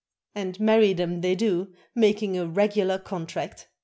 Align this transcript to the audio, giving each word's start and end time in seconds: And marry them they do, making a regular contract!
And 0.33 0.59
marry 0.59 0.93
them 0.93 1.21
they 1.21 1.35
do, 1.35 1.75
making 1.93 2.35
a 2.35 2.47
regular 2.47 2.97
contract! 2.97 3.67